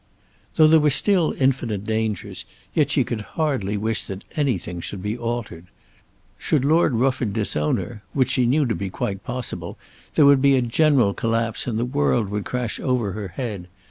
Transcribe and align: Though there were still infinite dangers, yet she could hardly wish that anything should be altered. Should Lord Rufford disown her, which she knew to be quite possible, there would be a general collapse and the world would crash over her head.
Though 0.55 0.65
there 0.65 0.79
were 0.79 0.89
still 0.89 1.35
infinite 1.37 1.83
dangers, 1.83 2.43
yet 2.73 2.89
she 2.89 3.03
could 3.03 3.21
hardly 3.21 3.77
wish 3.77 4.01
that 4.05 4.25
anything 4.35 4.81
should 4.81 5.03
be 5.03 5.15
altered. 5.15 5.67
Should 6.39 6.65
Lord 6.65 6.93
Rufford 6.95 7.33
disown 7.33 7.77
her, 7.77 8.01
which 8.13 8.31
she 8.31 8.47
knew 8.47 8.65
to 8.65 8.73
be 8.73 8.89
quite 8.89 9.23
possible, 9.23 9.77
there 10.15 10.25
would 10.25 10.41
be 10.41 10.55
a 10.55 10.61
general 10.63 11.13
collapse 11.13 11.67
and 11.67 11.77
the 11.77 11.85
world 11.85 12.29
would 12.29 12.45
crash 12.45 12.79
over 12.79 13.11
her 13.11 13.27
head. 13.27 13.67